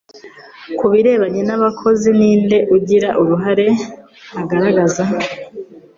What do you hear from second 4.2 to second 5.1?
agaragaza?